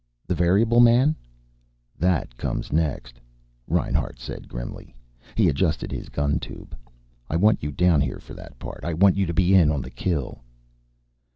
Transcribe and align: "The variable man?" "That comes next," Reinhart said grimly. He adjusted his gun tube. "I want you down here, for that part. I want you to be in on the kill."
"The 0.25 0.33
variable 0.33 0.79
man?" 0.79 1.15
"That 1.99 2.35
comes 2.35 2.73
next," 2.73 3.19
Reinhart 3.67 4.17
said 4.19 4.49
grimly. 4.49 4.95
He 5.35 5.47
adjusted 5.47 5.91
his 5.91 6.09
gun 6.09 6.39
tube. 6.39 6.75
"I 7.29 7.35
want 7.35 7.61
you 7.61 7.71
down 7.71 8.01
here, 8.01 8.17
for 8.17 8.33
that 8.33 8.57
part. 8.57 8.83
I 8.83 8.95
want 8.95 9.15
you 9.15 9.27
to 9.27 9.33
be 9.35 9.53
in 9.53 9.69
on 9.69 9.83
the 9.83 9.91
kill." 9.91 10.39